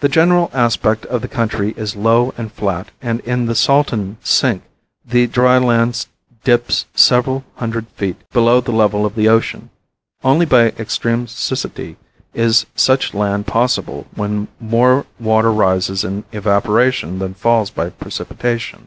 The 0.00 0.08
general 0.08 0.50
aspect 0.54 1.04
of 1.04 1.20
the 1.20 1.28
country 1.28 1.74
is 1.76 1.94
low 1.94 2.32
and 2.38 2.50
flat 2.50 2.90
and 3.02 3.20
in 3.20 3.44
the 3.44 3.54
Salton 3.54 4.16
sink 4.24 4.62
the 5.04 5.26
dry 5.26 5.58
land 5.58 6.06
dips 6.42 6.86
several 6.94 7.44
hundred 7.56 7.86
feet 7.88 8.16
below 8.30 8.62
the 8.62 8.72
level 8.72 9.04
of 9.04 9.14
the 9.14 9.28
ocean. 9.28 9.68
Only 10.24 10.46
by 10.46 10.68
extreme 10.78 11.26
siccity 11.26 11.96
is 12.32 12.64
such 12.74 13.12
land 13.12 13.46
possible 13.46 14.06
when 14.14 14.48
more 14.58 15.04
water 15.20 15.52
rises 15.52 16.02
in 16.02 16.24
evaporation 16.32 17.18
than 17.18 17.34
falls 17.34 17.68
by 17.68 17.90
precipitation. 17.90 18.86